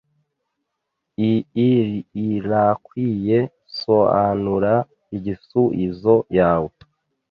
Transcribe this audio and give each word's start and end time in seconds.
Ii 1.67 1.79
irakwiye 2.27 3.37
Soanura 3.79 4.73
igisuizo 5.15 6.15
yawe 6.37 6.71